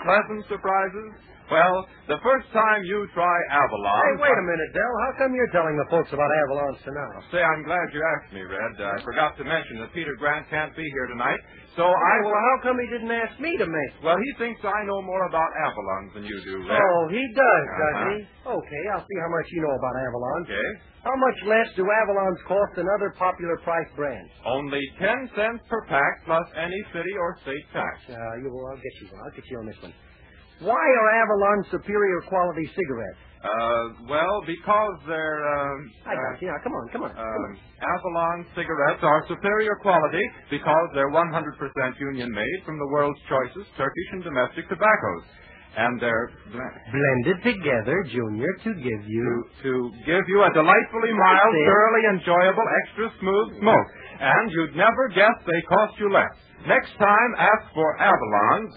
pleasant 0.03 0.41
surprises? 0.49 1.09
Well, 1.51 1.83
the 2.07 2.15
first 2.23 2.47
time 2.55 2.79
you 2.87 3.03
try 3.11 3.35
Avalon. 3.51 4.03
Hey, 4.15 4.23
wait 4.23 4.31
a 4.39 4.45
minute, 4.47 4.71
Del. 4.71 4.93
How 5.03 5.11
come 5.19 5.35
you're 5.35 5.51
telling 5.51 5.75
the 5.75 5.83
folks 5.91 6.07
about 6.15 6.31
Avalon 6.47 6.79
tonight? 6.79 7.27
Say, 7.27 7.43
I'm 7.43 7.67
glad 7.67 7.91
you 7.91 7.99
asked 7.99 8.31
me, 8.31 8.39
Red. 8.47 8.79
I 8.79 9.03
forgot 9.03 9.35
to 9.35 9.43
mention 9.43 9.83
that 9.83 9.91
Peter 9.91 10.15
Grant 10.15 10.47
can't 10.47 10.71
be 10.79 10.87
here 10.95 11.11
tonight, 11.11 11.43
so 11.75 11.83
I. 11.83 12.13
Well, 12.23 12.39
how 12.39 12.71
come 12.71 12.79
he 12.79 12.87
didn't 12.87 13.11
ask 13.11 13.35
me 13.43 13.51
to 13.59 13.67
make? 13.67 13.91
Well, 13.99 14.15
he 14.15 14.31
thinks 14.39 14.63
I 14.63 14.79
know 14.87 15.03
more 15.03 15.27
about 15.27 15.51
Avalons 15.67 16.15
than 16.15 16.23
you 16.23 16.39
do, 16.47 16.55
Red. 16.71 16.79
Oh, 16.79 17.01
he 17.11 17.19
does, 17.35 17.65
does 17.67 17.95
Uh-huh. 17.99 18.11
he? 18.15 18.17
Okay, 18.55 18.83
I'll 18.95 19.03
see 19.03 19.19
how 19.19 19.31
much 19.35 19.47
you 19.51 19.59
know 19.67 19.75
about 19.75 19.95
Avalon. 20.07 20.39
Okay. 20.47 20.69
How 21.03 21.17
much 21.19 21.37
less 21.51 21.67
do 21.75 21.83
Avalons 21.83 22.39
cost 22.47 22.79
than 22.79 22.87
other 22.95 23.11
popular 23.19 23.57
price 23.67 23.89
brands? 23.99 24.31
Only 24.47 24.79
ten 25.03 25.27
cents 25.35 25.67
per 25.67 25.83
pack 25.91 26.23
plus 26.23 26.47
any 26.55 26.79
city 26.95 27.11
or 27.19 27.35
state 27.43 27.65
tax. 27.75 28.07
Uh, 28.07 28.39
you, 28.39 28.47
well, 28.55 28.71
I'll 28.71 28.79
get 28.79 28.95
you. 29.03 29.07
one. 29.11 29.19
I'll 29.27 29.35
get 29.35 29.43
you 29.51 29.57
on 29.59 29.65
this 29.67 29.81
one. 29.83 29.91
Why 30.61 30.77
are 30.77 31.09
Avalon 31.25 31.65
superior 31.73 32.21
quality 32.29 32.69
cigarettes? 32.77 33.21
Uh, 33.41 34.05
well, 34.05 34.45
because 34.45 34.95
they're, 35.09 35.41
um, 35.41 35.77
I 36.05 36.13
got 36.13 36.37
you. 36.37 36.47
Now, 36.53 36.61
come 36.61 36.73
on, 36.77 36.85
come 36.93 37.03
on. 37.09 37.11
Um, 37.17 37.49
Avalon 37.81 38.45
cigarettes 38.53 39.01
are 39.01 39.25
superior 39.27 39.73
quality 39.81 40.21
because 40.53 40.87
they're 40.93 41.09
100% 41.09 41.25
union 41.99 42.29
made 42.29 42.59
from 42.65 42.77
the 42.77 42.85
world's 42.93 43.17
choicest 43.25 43.73
Turkish 43.77 44.09
and 44.13 44.23
domestic 44.23 44.69
tobaccos. 44.69 45.25
And 45.73 45.97
they're 46.03 46.29
bl- 46.51 46.61
Blended 46.93 47.41
together, 47.41 47.97
Junior, 48.11 48.51
to 48.67 48.71
give 48.75 49.01
you. 49.07 49.25
to, 49.63 49.65
to 49.65 49.71
give 50.05 50.23
you 50.27 50.43
a 50.45 50.51
delightfully 50.53 51.13
mild, 51.15 51.53
thoroughly 51.65 52.03
enjoyable, 52.13 52.67
extra 52.85 53.09
smooth 53.17 53.57
smoke. 53.63 53.87
And 54.19 54.51
you'd 54.51 54.75
never 54.75 55.07
guess 55.15 55.33
they 55.47 55.61
cost 55.65 55.97
you 55.97 56.11
less. 56.13 56.35
Next 56.67 56.93
time, 57.01 57.29
ask 57.41 57.73
for 57.73 57.89
Avalon's. 57.97 58.73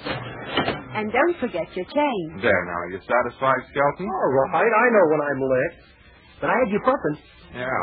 And 0.94 1.12
don't 1.12 1.36
forget 1.40 1.68
your 1.76 1.84
change. 1.84 2.42
There 2.42 2.64
now, 2.64 2.80
you 2.94 2.98
satisfied, 3.02 3.60
Skelton? 3.68 4.06
All 4.08 4.32
right, 4.54 4.72
I 4.72 4.86
know 4.94 5.04
when 5.10 5.20
I'm 5.20 5.40
licked. 5.42 5.82
But 6.40 6.48
I 6.50 6.56
had 6.64 6.68
you 6.72 6.80
puffing. 6.80 7.16
Yeah. 7.54 7.82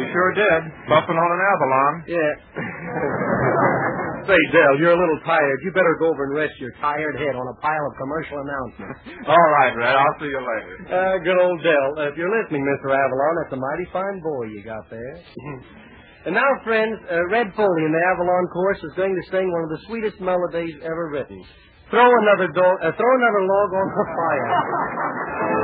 You 0.00 0.06
sure 0.12 0.32
did. 0.36 0.60
Buffing 0.90 1.16
on 1.16 1.30
an 1.32 1.40
Avalon. 1.40 1.92
Yeah. 2.08 2.32
Say, 4.28 4.36
Del, 4.52 4.76
you're 4.78 4.92
a 4.92 5.00
little 5.00 5.20
tired. 5.24 5.58
You 5.64 5.72
better 5.72 5.96
go 5.98 6.12
over 6.12 6.24
and 6.28 6.34
rest 6.36 6.52
your 6.60 6.70
tired 6.80 7.16
head 7.16 7.34
on 7.40 7.46
a 7.48 7.56
pile 7.64 7.84
of 7.88 7.94
commercial 7.96 8.36
announcements. 8.36 9.00
All 9.32 9.48
right, 9.56 9.72
Red. 9.74 9.96
I'll 9.96 10.16
see 10.20 10.28
you 10.28 10.42
later. 10.44 10.74
Uh, 10.92 11.16
good 11.24 11.38
old 11.40 11.58
Del. 11.64 11.88
Uh, 12.04 12.12
if 12.12 12.20
you're 12.20 12.28
listening, 12.28 12.60
Mr. 12.62 12.92
Avalon, 12.92 13.32
that's 13.40 13.54
a 13.56 13.60
mighty 13.60 13.86
fine 13.92 14.20
boy 14.20 14.44
you 14.52 14.62
got 14.62 14.84
there. 14.90 15.14
and 16.26 16.34
now, 16.34 16.50
friends, 16.64 16.98
uh, 17.10 17.26
Red 17.32 17.48
Foley 17.56 17.84
in 17.84 17.92
the 17.92 18.02
Avalon 18.12 18.46
chorus 18.52 18.78
is 18.84 18.92
going 18.96 19.14
to 19.16 19.30
sing 19.30 19.50
one 19.52 19.64
of 19.64 19.70
the 19.70 19.80
sweetest 19.86 20.20
melodies 20.20 20.74
ever 20.84 21.08
written. 21.08 21.42
Throw 21.90 22.06
another 22.22 22.48
do- 22.52 22.60
uh, 22.60 22.92
throw 22.92 23.12
another 23.16 23.42
log 23.48 23.70
on 23.74 23.88
the 23.88 24.04
fire. 24.14 25.60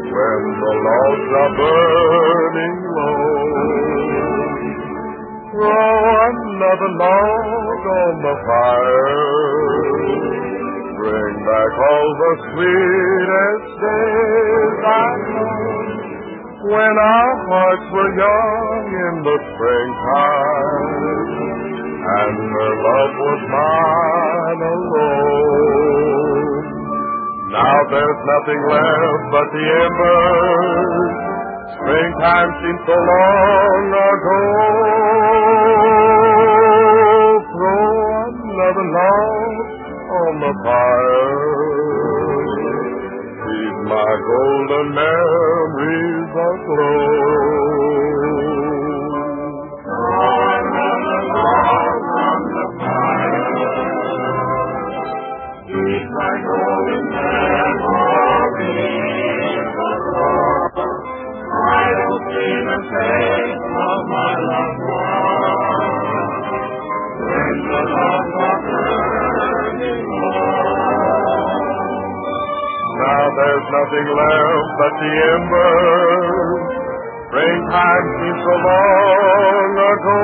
When 0.00 0.42
the 0.64 0.74
logs 0.80 1.28
are 1.44 1.52
burning 1.60 2.78
low. 2.96 3.52
Throw 5.52 5.92
another 6.24 6.90
log 7.04 7.84
on 7.84 8.14
the 8.24 8.36
fire. 8.48 9.92
Bring 10.96 11.36
back 11.44 11.72
all 11.76 12.08
the 12.16 12.32
sweetest 12.48 13.68
days 13.76 14.80
I 14.88 15.04
know. 15.36 15.52
When 16.72 16.94
our 16.96 17.32
hearts 17.44 17.86
were 17.92 18.12
young 18.16 18.88
in 18.88 19.14
the 19.20 19.36
springtime, 19.52 21.31
and 22.20 22.36
her 22.56 22.72
love 22.86 23.14
was 23.24 23.40
mine 23.56 24.62
alone. 24.74 26.64
Now 27.52 27.78
there's 27.92 28.20
nothing 28.32 28.60
left 28.72 29.24
but 29.32 29.46
the 29.52 29.64
embers. 29.84 31.12
Springtime 31.76 32.50
seems 32.62 32.82
so 32.86 32.96
long 32.96 33.86
ago. 33.92 34.40
Throw 37.52 38.28
another 38.32 38.86
log 38.96 39.52
on 40.20 40.32
the 40.44 40.52
fire. 40.64 41.52
Keep 43.44 43.76
my 43.88 44.12
golden 44.28 44.86
memories 44.96 46.32
aglow. 46.32 47.61
There's 73.32 73.68
nothing 73.72 74.08
left 74.12 74.68
but 74.76 74.92
the 75.00 75.12
embers. 75.32 76.68
Springtime 77.28 78.06
seems 78.20 78.40
so 78.44 78.54
long 78.60 79.72
ago. 79.92 80.20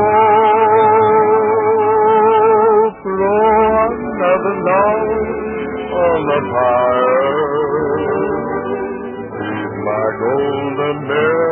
Throw 3.00 3.88
another 3.88 4.54
log 4.68 5.27
on 6.18 6.26
the 6.26 6.40
fire. 6.52 7.38
Keep 9.38 9.72
my 9.86 10.06
golden 10.20 10.96
memories 11.08 11.47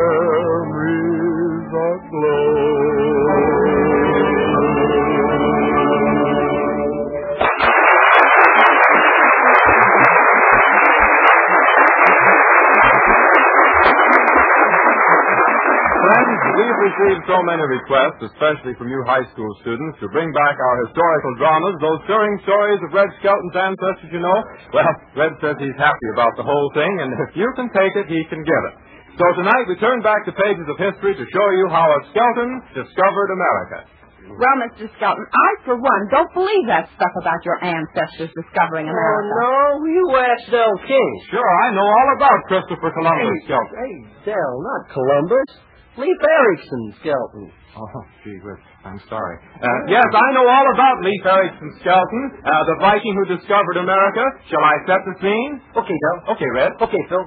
we've 16.57 16.81
received 16.89 17.23
so 17.29 17.39
many 17.45 17.63
requests, 17.63 18.21
especially 18.33 18.75
from 18.81 18.89
you 18.89 18.99
high 19.07 19.25
school 19.33 19.49
students, 19.63 20.01
to 20.01 20.09
bring 20.11 20.33
back 20.33 20.57
our 20.57 20.77
historical 20.89 21.33
dramas, 21.39 21.75
those 21.85 22.01
stirring 22.09 22.37
stories 22.49 22.81
of 22.83 22.91
Red 22.97 23.11
Skelton's 23.21 23.57
ancestors, 23.57 24.11
you 24.13 24.21
know. 24.25 24.39
Well, 24.73 24.89
Red 25.17 25.33
says 25.45 25.57
he's 25.61 25.77
happy 25.77 26.09
about 26.17 26.33
the 26.41 26.45
whole 26.49 26.69
thing, 26.75 26.93
and 27.05 27.11
if 27.29 27.37
you 27.37 27.49
can 27.55 27.69
take 27.71 27.95
it, 28.01 28.07
he 28.09 28.25
can 28.33 28.41
give 28.43 28.63
it. 28.73 28.75
So 29.17 29.25
tonight 29.41 29.65
we 29.69 29.77
turn 29.81 30.01
back 30.05 30.25
to 30.29 30.33
pages 30.37 30.69
of 30.69 30.77
history 30.77 31.17
to 31.17 31.25
show 31.25 31.49
you 31.57 31.67
how 31.73 31.87
a 31.89 32.01
Skelton 32.13 32.51
discovered 32.77 33.29
America. 33.33 33.79
Well, 34.27 34.57
Mr. 34.59 34.91
Skelton, 34.99 35.23
I, 35.23 35.49
for 35.65 35.79
one, 35.79 36.03
don't 36.11 36.29
believe 36.35 36.67
that 36.67 36.91
stuff 36.99 37.15
about 37.23 37.41
your 37.47 37.63
ancestors 37.63 38.29
discovering 38.35 38.91
America. 38.91 39.33
Oh, 39.39 39.79
no, 39.79 39.87
you 39.87 40.05
asked 40.19 40.51
Del 40.51 40.75
King. 40.83 41.11
Sure, 41.31 41.47
I 41.63 41.71
know 41.79 41.87
all 41.87 42.09
about 42.19 42.39
Christopher 42.51 42.91
Columbus 42.91 43.23
Hey, 43.23 43.47
Skelton. 43.47 43.73
hey, 43.79 43.95
Del, 44.35 44.53
not 44.67 44.83
Columbus. 44.91 45.49
Leif 45.97 46.21
Erikson 46.21 46.95
Skelton. 47.01 47.53
Oh, 47.77 48.03
gee 48.25 48.37
whiz, 48.45 48.61
I'm 48.85 49.01
sorry. 49.09 49.37
Uh, 49.61 49.69
yes, 49.89 50.05
I 50.13 50.29
know 50.33 50.45
all 50.49 50.67
about 50.75 51.01
Leif 51.03 51.25
Erikson 51.25 51.73
Skelton, 51.81 52.23
uh, 52.45 52.65
the 52.69 52.77
Viking 52.81 53.15
who 53.17 53.37
discovered 53.37 53.77
America. 53.81 54.25
Shall 54.49 54.65
I 54.65 54.77
set 54.87 55.01
the 55.09 55.15
scene? 55.21 55.61
Okay, 55.77 55.97
Del. 55.97 56.37
Okay, 56.37 56.49
Red. 56.53 56.73
Okay, 56.81 57.03
Phil. 57.09 57.25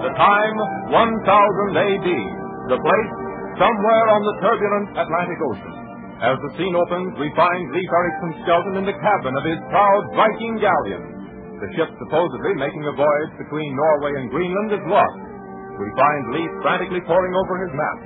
The 0.00 0.12
time, 0.16 0.56
1000 0.88 1.76
AD. 1.76 2.08
The 2.72 2.78
place, 2.80 3.12
somewhere 3.60 4.04
on 4.14 4.20
the 4.24 4.34
turbulent 4.40 4.88
Atlantic 4.96 5.38
Ocean. 5.44 5.79
As 6.20 6.36
the 6.36 6.52
scene 6.52 6.76
opens, 6.76 7.16
we 7.16 7.32
find 7.32 7.62
Leif 7.72 7.88
Erikson 7.88 8.44
Skelton 8.44 8.74
in 8.76 8.84
the 8.84 8.92
cabin 8.92 9.32
of 9.32 9.44
his 9.48 9.56
proud 9.72 10.04
Viking 10.12 10.60
galleon. 10.60 11.00
The 11.64 11.72
ship 11.72 11.88
supposedly 11.96 12.60
making 12.60 12.84
a 12.84 12.92
voyage 12.92 13.34
between 13.40 13.72
Norway 13.72 14.12
and 14.20 14.28
Greenland 14.28 14.68
is 14.76 14.84
lost. 14.84 15.20
We 15.80 15.88
find 15.96 16.22
Leif 16.36 16.52
frantically 16.60 17.00
poring 17.08 17.32
over 17.32 17.64
his 17.64 17.72
map. 17.72 17.98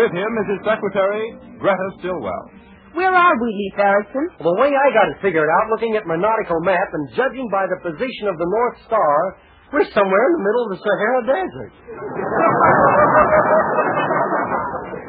With 0.00 0.12
him 0.16 0.32
is 0.40 0.48
his 0.56 0.64
secretary, 0.64 1.36
Greta 1.60 1.88
Stillwell. 2.00 2.44
Where 2.96 3.12
are 3.12 3.36
we, 3.36 3.48
Leif 3.52 3.76
Erikson? 3.76 4.32
Well, 4.40 4.56
the 4.56 4.60
way 4.64 4.72
I 4.72 4.88
got 4.96 5.12
it 5.12 5.20
figured 5.20 5.52
out, 5.52 5.68
looking 5.68 5.92
at 6.00 6.08
my 6.08 6.16
nautical 6.16 6.64
map 6.64 6.88
and 6.96 7.04
judging 7.12 7.52
by 7.52 7.68
the 7.68 7.84
position 7.84 8.32
of 8.32 8.40
the 8.40 8.48
North 8.48 8.80
Star, 8.88 9.16
we're 9.76 9.84
somewhere 9.92 10.24
in 10.24 10.32
the 10.40 10.44
middle 10.48 10.64
of 10.64 10.72
the 10.72 10.80
Sahara 10.80 11.20
Desert. 11.36 11.72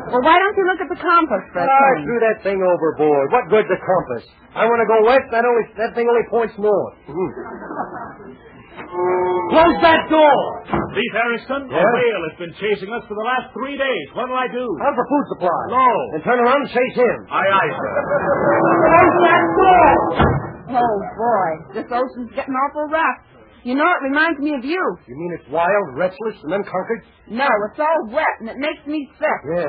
Well, 0.10 0.24
why 0.26 0.36
don't 0.42 0.58
you 0.58 0.66
look 0.66 0.82
at 0.82 0.90
the 0.90 0.98
compass 1.00 1.44
for 1.54 1.62
a 1.62 1.70
I 1.70 1.70
change? 1.70 2.06
threw 2.10 2.20
that 2.26 2.38
thing 2.42 2.58
overboard. 2.62 3.26
What 3.32 3.46
good's 3.54 3.70
a 3.70 3.78
compass? 3.78 4.26
I 4.58 4.66
want 4.66 4.82
to 4.82 4.90
go 4.90 4.98
west, 5.06 5.30
that, 5.30 5.46
only, 5.46 5.66
that 5.78 5.94
thing 5.94 6.10
only 6.10 6.26
points 6.34 6.58
north. 6.58 6.96
Hmm. 7.06 7.32
Close 9.54 9.78
that 9.86 10.10
door! 10.10 10.40
Leif 10.98 11.14
Harrison, 11.14 11.62
a 11.70 11.78
Yes? 11.78 11.86
whale 11.94 12.22
has 12.30 12.36
been 12.42 12.54
chasing 12.58 12.90
us 12.90 13.06
for 13.06 13.14
the 13.14 13.26
last 13.26 13.54
three 13.54 13.78
days. 13.78 14.06
What'll 14.18 14.34
I 14.34 14.50
do? 14.50 14.66
How's 14.82 14.98
the 14.98 15.06
food 15.06 15.26
supply? 15.38 15.60
No. 15.70 15.90
And 16.18 16.22
turn 16.26 16.40
around 16.42 16.66
and 16.66 16.72
chase 16.74 16.96
him. 16.98 17.18
Aye, 17.30 17.50
aye, 17.54 17.70
sir. 17.70 17.94
Close 18.90 19.18
that 19.30 19.46
door! 19.62 19.94
Oh, 20.70 20.96
boy, 21.18 21.50
this 21.78 21.90
ocean's 21.90 22.30
getting 22.34 22.54
awful 22.54 22.90
rough. 22.94 23.20
You 23.64 23.76
know, 23.76 23.84
it 23.84 24.02
reminds 24.08 24.40
me 24.40 24.56
of 24.56 24.64
you. 24.64 24.80
You 25.08 25.16
mean 25.16 25.36
it's 25.40 25.50
wild, 25.52 25.86
restless, 25.96 26.36
and 26.44 26.54
unconquered? 26.54 27.04
No, 27.30 27.48
it's 27.70 27.80
all 27.80 28.08
wet, 28.08 28.36
and 28.40 28.50
it 28.50 28.58
makes 28.58 28.86
me 28.88 29.10
sick. 29.20 29.40
Yeah. 29.52 29.68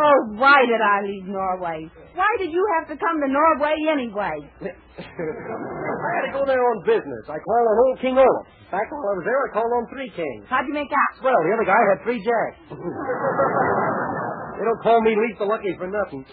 Oh, 0.00 0.40
why 0.40 0.64
did 0.64 0.80
I 0.80 1.04
leave 1.04 1.28
Norway? 1.28 1.84
Why 2.16 2.30
did 2.40 2.50
you 2.52 2.64
have 2.78 2.88
to 2.88 2.96
come 2.96 3.20
to 3.20 3.28
Norway 3.28 3.76
anyway? 3.92 4.40
I 4.64 6.10
had 6.16 6.32
to 6.32 6.32
go 6.32 6.48
there 6.48 6.64
on 6.64 6.80
business. 6.88 7.28
I 7.28 7.36
called 7.36 7.66
on 7.68 7.76
old 7.84 8.00
King 8.00 8.16
Olaf. 8.16 8.46
In 8.48 8.70
fact, 8.72 8.88
while 8.88 9.12
I 9.12 9.14
was 9.20 9.26
there, 9.28 9.36
I 9.44 9.48
called 9.52 9.72
on 9.76 9.84
three 9.92 10.08
kings. 10.16 10.48
How'd 10.48 10.64
you 10.64 10.72
make 10.72 10.88
out? 10.88 11.20
Well, 11.20 11.36
the 11.36 11.52
other 11.52 11.68
guy 11.68 11.80
had 11.92 12.00
three 12.00 12.24
jacks. 12.24 12.56
they 14.56 14.64
don't 14.64 14.80
call 14.80 15.04
me 15.04 15.12
Leif 15.20 15.36
the 15.36 15.44
Lucky 15.44 15.76
for 15.76 15.92
nothing. 15.92 16.24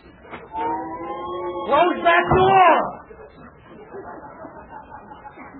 Close 1.68 2.00
that 2.08 2.26
door! 2.32 3.07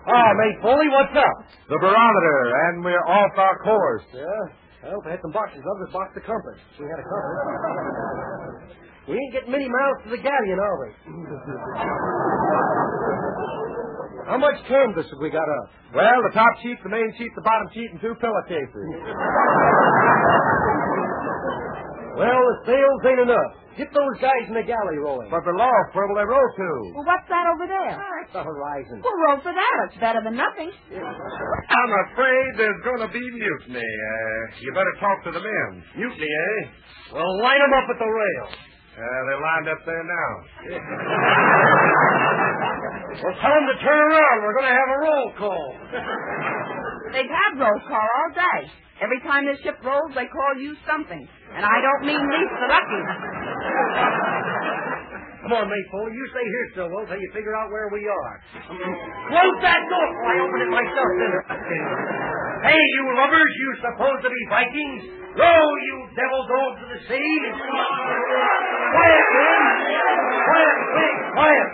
Ah, 0.08 0.32
mate 0.40 0.56
Foley, 0.64 0.88
what's 0.88 1.12
up? 1.20 1.36
The 1.68 1.76
barometer, 1.84 2.40
and 2.72 2.80
we're 2.84 3.04
off 3.04 3.36
our 3.36 3.60
course. 3.60 4.04
Yeah, 4.16 4.24
well, 4.88 5.04
I 5.04 5.12
had 5.12 5.20
some 5.22 5.36
boxes 5.36 5.60
of 5.60 5.76
it, 5.84 5.92
box 5.92 6.16
the 6.16 6.22
compass. 6.24 6.56
We 6.80 6.88
had 6.88 6.96
a 6.96 7.04
compass. 7.04 8.72
we 9.12 9.20
ain't 9.20 9.34
getting 9.36 9.52
many 9.52 9.68
miles 9.68 9.98
to 10.08 10.16
the 10.16 10.22
galleon, 10.24 10.60
are 10.64 10.78
we? 10.80 10.90
How 14.32 14.38
much 14.40 14.56
canvas 14.68 15.08
have 15.12 15.20
we 15.20 15.28
got 15.30 15.44
up? 15.44 15.68
Well, 15.96 16.20
the 16.24 16.32
top 16.36 16.56
sheet, 16.64 16.80
the 16.84 16.90
main 16.90 17.12
sheet, 17.18 17.32
the 17.36 17.42
bottom 17.44 17.68
sheet, 17.74 17.92
and 17.92 18.00
two 18.00 18.16
pillowcases. 18.16 18.88
Well, 22.18 22.42
the 22.42 22.56
sails 22.66 23.02
ain't 23.06 23.22
enough. 23.30 23.52
Get 23.78 23.94
those 23.94 24.16
guys 24.18 24.50
in 24.50 24.58
the 24.58 24.66
galley 24.66 24.98
rolling. 24.98 25.30
But 25.30 25.46
the 25.46 25.54
loft, 25.54 25.94
where 25.94 26.10
will 26.10 26.18
they 26.18 26.26
row 26.26 26.42
to? 26.42 26.70
Well, 26.98 27.06
what's 27.06 27.30
that 27.30 27.46
over 27.54 27.70
there? 27.70 27.94
That's 27.94 28.34
the 28.34 28.42
horizon. 28.42 29.06
We'll 29.06 29.22
row 29.30 29.38
for 29.46 29.54
that. 29.54 29.76
It's 29.86 30.02
better 30.02 30.18
than 30.26 30.34
nothing. 30.34 30.74
I'm 30.98 31.94
afraid 32.10 32.48
there's 32.58 32.82
going 32.82 33.06
to 33.06 33.12
be 33.14 33.22
mutiny. 33.22 33.86
Uh, 33.86 34.42
you 34.66 34.74
better 34.74 34.96
talk 34.98 35.22
to 35.30 35.32
the 35.32 35.44
men. 35.46 35.70
Mutiny, 35.94 36.26
eh? 36.26 36.58
Well, 37.14 37.30
line 37.46 37.62
'em 37.62 37.74
up 37.78 37.86
at 37.86 38.00
the 38.02 38.10
rail. 38.10 38.46
Uh, 38.98 39.02
they're 39.30 39.44
lined 39.46 39.70
up 39.70 39.82
there 39.86 40.04
now. 40.10 40.32
Well, 43.14 43.36
tell 43.46 43.54
'em 43.54 43.66
to 43.70 43.78
turn 43.86 44.00
around. 44.10 44.38
We're 44.42 44.58
going 44.58 44.70
to 44.74 44.78
have 44.82 44.90
a 44.90 45.00
roll 45.06 45.28
call. 45.38 45.68
They've 47.14 47.30
had 47.32 47.52
roll 47.60 47.80
call 47.88 48.08
all 48.08 48.32
day. 48.36 48.72
Every 49.00 49.22
time 49.22 49.46
this 49.46 49.62
ship 49.62 49.78
rolls, 49.86 50.12
they 50.18 50.26
call 50.26 50.58
you 50.58 50.74
something. 50.90 51.22
And 51.54 51.64
I 51.64 51.78
don't 51.82 52.04
mean 52.10 52.18
least 52.18 52.56
the 52.58 52.68
lucky. 52.68 53.02
Come 55.48 55.54
on, 55.54 55.70
Maypole. 55.70 56.10
You 56.12 56.26
stay 56.34 56.44
here, 56.44 56.66
Stillwell, 56.74 57.06
till 57.08 57.22
you 57.22 57.30
figure 57.32 57.56
out 57.56 57.70
where 57.70 57.88
we 57.94 58.04
are. 58.10 58.34
Close 59.32 59.58
that 59.64 59.82
door 59.88 60.06
before 60.12 60.34
I 60.34 60.38
open 60.44 60.60
it 60.66 60.72
myself, 60.74 61.10
Dinner. 61.24 61.42
Hey, 62.68 62.82
you 62.82 63.04
lovers, 63.16 63.54
you 63.56 63.70
supposed 63.86 64.22
to 64.26 64.32
be 64.34 64.42
Vikings. 64.50 65.04
Row, 65.38 65.66
you 65.88 65.96
devil 66.18 66.42
dogs 66.50 66.80
of 66.84 66.90
the 66.98 67.02
sea. 67.06 67.32
Quiet, 67.54 69.26
man. 69.38 69.62
Quiet, 70.42 70.78
please, 70.92 71.22
quiet. 71.38 71.70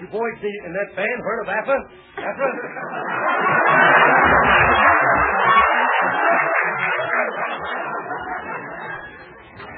You 0.00 0.06
boys 0.08 0.38
in 0.42 0.72
that 0.72 0.96
band 0.96 1.18
heard 1.22 1.40
of 1.44 1.48
APA? 1.52 1.76
APA? 2.18 2.48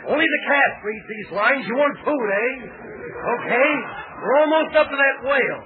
Only 0.04 0.26
the 0.28 0.42
cat 0.48 0.70
reads 0.84 1.06
these 1.08 1.30
lines. 1.32 1.64
You 1.64 1.76
want 1.80 1.94
food, 2.04 2.28
eh? 2.28 2.52
Okay. 2.68 3.70
We're 4.20 4.38
almost 4.44 4.76
up 4.76 4.88
to 4.92 4.96
that 4.96 5.16
whale. 5.24 5.60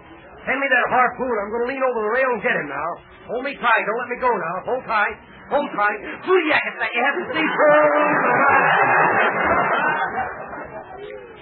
Hand 0.46 0.58
me 0.62 0.68
that 0.70 0.86
harpoon. 0.94 1.34
I'm 1.42 1.50
going 1.50 1.64
to 1.66 1.70
lean 1.74 1.82
over 1.82 2.00
the 2.06 2.12
rail 2.14 2.30
and 2.38 2.40
get 2.42 2.54
him 2.54 2.68
now. 2.70 2.90
Hold 3.28 3.44
me 3.44 3.52
tight. 3.58 3.82
Don't 3.84 3.98
let 3.98 4.08
me 4.08 4.18
go 4.22 4.30
now. 4.30 4.56
Hold 4.64 4.84
tight. 4.86 5.16
Hold 5.50 5.68
tight. 5.74 5.98
Ooh, 6.24 6.42
yeah, 6.48 6.62
you 6.88 7.00
have 7.02 7.16
to 7.18 7.24
see. 7.34 7.46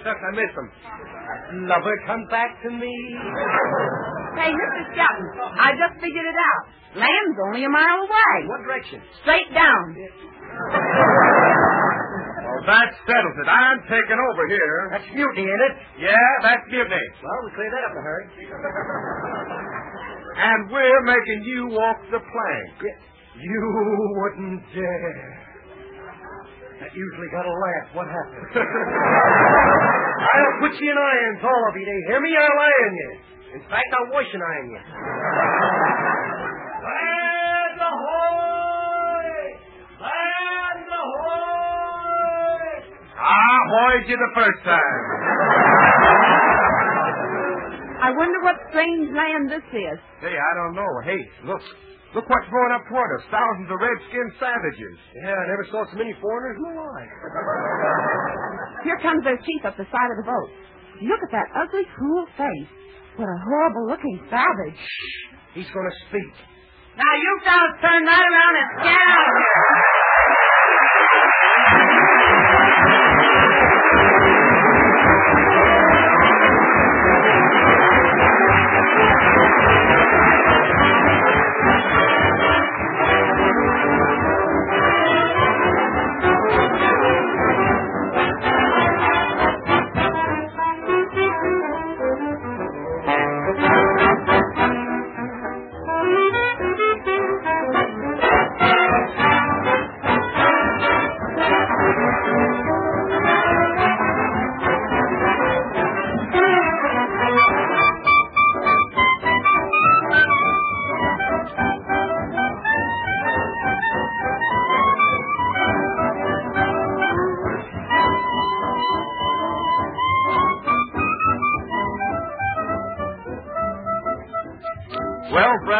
Shucks, 0.03 0.23
I 0.23 0.31
missed 0.35 0.55
him. 0.57 0.67
Lover, 1.67 1.95
come 2.07 2.25
back 2.31 2.61
to 2.63 2.69
me. 2.71 2.93
Hey, 4.35 4.51
Mr. 4.51 4.81
Skelton, 4.91 5.27
I 5.59 5.71
just 5.75 5.99
figured 5.99 6.25
it 6.25 6.37
out. 6.39 6.63
Land's 6.95 7.39
only 7.47 7.63
a 7.65 7.69
mile 7.69 7.99
away. 8.03 8.37
What 8.47 8.61
direction? 8.63 9.01
Straight 9.23 9.53
down. 9.53 9.83
Well, 12.57 12.65
that 12.73 12.89
settles 13.05 13.37
it. 13.37 13.45
I'm 13.45 13.79
taking 13.85 14.17
over 14.17 14.43
here. 14.49 14.89
That's 14.97 15.05
mutiny, 15.13 15.45
ain't 15.45 15.61
it? 15.69 15.73
Yeah, 16.09 16.29
that's 16.41 16.65
mutiny. 16.73 17.05
Well, 17.21 17.39
we 17.45 17.53
cleared 17.53 17.69
that 17.69 17.85
up 17.85 17.91
in 17.93 17.97
a 18.01 18.05
hurry. 18.05 18.25
And 20.37 20.69
we're 20.69 21.01
making 21.01 21.41
you 21.49 21.65
walk 21.73 21.97
the 22.13 22.19
plank. 22.21 22.77
You 23.41 23.61
wouldn't 24.21 24.61
dare. 24.69 25.33
That 26.79 26.93
usually 26.93 27.29
got 27.33 27.41
a 27.41 27.49
laugh. 27.49 27.89
What 27.97 28.05
happened? 28.05 28.45
I'll 30.37 30.57
put 30.61 30.77
you 30.77 30.91
in 30.91 30.97
irons, 30.97 31.41
all 31.41 31.63
of 31.69 31.73
you. 31.73 31.85
They 31.89 32.01
hear 32.13 32.21
me? 32.21 32.37
I'll 32.37 32.59
iron 32.69 32.93
you. 32.93 33.11
In 33.57 33.61
fact, 33.65 33.89
I'll 33.97 34.13
wash 34.13 34.29
and 34.31 34.43
iron 34.45 34.69
you. 34.69 34.77
Land 36.85 37.81
ahoy! 37.81 39.25
Land 40.05 40.85
ahoy! 40.85 41.57
Hoyed 43.77 44.09
you 44.09 44.17
the 44.17 44.31
first 44.33 44.59
time. 44.65 44.97
I 48.01 48.09
wonder 48.09 48.39
what 48.41 48.57
strange 48.73 49.13
land 49.13 49.53
this 49.53 49.65
is. 49.69 49.97
Hey, 50.17 50.33
I 50.33 50.51
don't 50.57 50.73
know. 50.73 50.89
Hey, 51.05 51.21
look. 51.45 51.61
Look 52.15 52.25
what's 52.25 52.49
going 52.49 52.71
up 52.73 52.81
toward 52.89 53.05
us. 53.19 53.27
Thousands 53.29 53.69
of 53.69 53.77
red-skinned 53.77 54.33
savages. 54.39 54.97
Yeah, 55.21 55.35
I 55.37 55.45
never 55.51 55.65
saw 55.69 55.85
so 55.91 55.97
many 55.99 56.15
foreigners 56.17 56.57
in 56.57 56.63
my 56.73 56.87
life. 56.89 57.13
Here 58.87 58.97
comes 59.03 59.21
their 59.27 59.37
chief 59.43 59.61
up 59.67 59.75
the 59.77 59.85
side 59.91 60.09
of 60.15 60.17
the 60.23 60.25
boat. 60.25 60.49
Look 61.03 61.21
at 61.21 61.31
that 61.35 61.51
ugly, 61.53 61.85
cruel 61.93 62.25
face. 62.39 62.71
What 63.19 63.27
a 63.29 63.37
horrible 63.45 63.91
looking 63.91 64.17
savage. 64.31 64.79
Shh. 64.79 65.61
He's 65.61 65.69
going 65.69 65.85
to 65.85 65.97
speak. 66.09 66.33
Now 66.97 67.13
you 67.13 67.31
fellas 67.45 67.75
turn 67.83 68.01
right 68.09 68.25
around 68.25 68.55
and 68.57 68.67
get 68.87 68.97
out 68.97 69.21
of 69.21 69.35
here. 69.37 69.86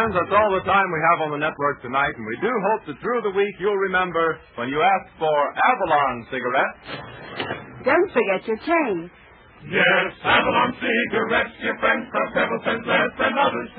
Friends, 0.08 0.24
that's 0.24 0.32
all 0.32 0.52
the 0.56 0.64
time 0.64 0.88
we 0.88 1.00
have 1.12 1.18
on 1.28 1.30
the 1.36 1.42
network 1.42 1.82
tonight, 1.84 2.12
and 2.16 2.24
we 2.24 2.36
do 2.40 2.48
hope 2.48 2.82
that 2.88 2.96
through 3.04 3.20
the 3.28 3.34
week 3.36 3.54
you'll 3.60 3.76
remember 3.92 4.40
when 4.56 4.68
you 4.68 4.80
ask 4.80 5.04
for 5.20 5.36
Avalon 5.52 6.24
cigarettes. 6.32 7.84
Don't 7.84 8.10
forget 8.12 8.40
your 8.48 8.60
change. 8.64 9.12
Yes, 9.68 10.08
Avalon 10.24 10.72
cigarettes, 10.80 11.56
your 11.60 11.76
friends 11.84 12.08
cost 12.08 12.30
several 12.32 12.60
cents 12.64 12.84
less 12.88 13.12
than 13.20 13.34
others. 13.36 13.70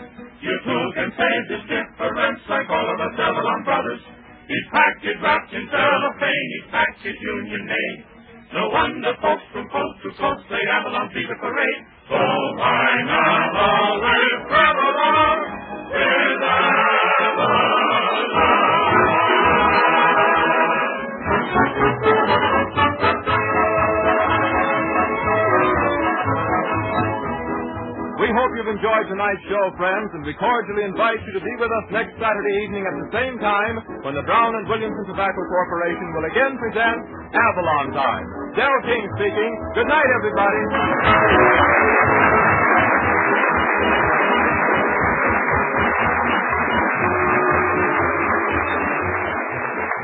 You 0.45 0.53
too 0.69 0.83
can 0.93 1.09
save 1.17 1.43
this 1.49 1.63
difference 1.65 2.41
like 2.45 2.67
all 2.69 2.85
of 2.85 2.97
us 2.99 3.15
Avalon 3.17 3.61
brothers. 3.65 4.01
Each 4.49 4.67
package 4.69 5.17
wrapped 5.25 5.53
in 5.53 5.65
cellophane, 5.65 6.47
each 6.61 6.69
package 6.69 7.19
union 7.21 7.63
made. 7.65 7.99
No 8.53 8.69
wonder 8.69 9.13
folks 9.21 9.45
from 9.53 9.65
coast 9.69 9.97
to 10.05 10.09
coast 10.17 10.41
say 10.49 10.61
Avalon 10.61 11.09
Fever 11.13 11.37
Parade. 11.41 11.81
So 12.09 12.17
tonight's 29.09 29.41
show, 29.49 29.65
friends, 29.75 30.09
and 30.13 30.21
we 30.21 30.37
cordially 30.37 30.85
invite 30.85 31.17
you 31.25 31.33
to 31.33 31.41
be 31.41 31.53
with 31.57 31.71
us 31.73 31.85
next 31.89 32.13
Saturday 32.21 32.55
evening 32.63 32.85
at 32.85 32.93
the 32.93 33.09
same 33.09 33.35
time 33.41 33.75
when 34.05 34.13
the 34.13 34.21
Brown 34.23 34.53
and 34.53 34.69
Williamson 34.69 35.05
Tobacco 35.09 35.41
Corporation 35.49 36.07
will 36.13 36.29
again 36.29 36.53
present 36.61 36.97
Avalon 37.33 37.87
Time. 37.97 38.25
Del 38.53 38.77
King 38.85 39.03
speaking. 39.17 39.51
Good 39.73 39.89
night, 39.89 40.09
everybody. 40.13 40.61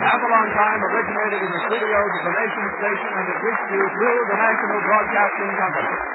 Avalon 0.06 0.48
Time 0.54 0.80
originated 0.84 1.40
in 1.40 1.52
the 1.56 1.62
studios 1.72 2.12
of 2.20 2.24
the 2.28 2.34
Nation 2.36 2.66
Station 2.78 3.12
and 3.16 3.26
it 3.32 3.38
reached 3.42 3.70
you 3.72 3.84
through 3.96 4.20
the 4.28 4.38
National 4.38 4.80
Broadcasting 4.84 5.52
Company. 5.56 6.15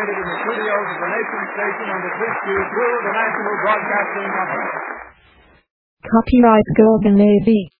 Originated 0.00 0.16
in 0.16 0.28
the 0.32 0.38
studios 0.48 0.86
of 0.96 0.98
the 1.04 1.10
Nation 1.12 1.40
Station 1.52 1.88
you 2.48 2.56
through 2.72 2.96
the 3.04 3.12
National 3.20 3.54
Broadcasting 3.60 4.28
Company. 4.32 4.68
Copyright 6.08 6.68
Golden 6.72 7.16
AV. 7.20 7.48